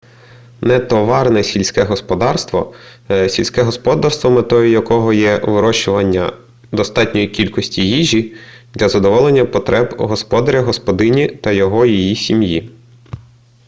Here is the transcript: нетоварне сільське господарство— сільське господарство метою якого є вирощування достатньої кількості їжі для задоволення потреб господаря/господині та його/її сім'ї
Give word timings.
нетоварне 0.61 1.43
сільське 1.43 1.83
господарство— 1.83 2.73
сільське 3.29 3.61
господарство 3.63 4.29
метою 4.29 4.69
якого 4.71 5.13
є 5.13 5.37
вирощування 5.43 6.33
достатньої 6.71 7.27
кількості 7.27 7.89
їжі 7.89 8.35
для 8.73 8.89
задоволення 8.89 9.45
потреб 9.45 9.95
господаря/господині 9.97 11.27
та 11.27 11.51
його/її 11.51 12.15
сім'ї 12.15 12.69